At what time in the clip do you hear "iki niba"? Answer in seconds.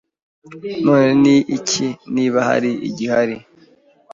1.57-2.39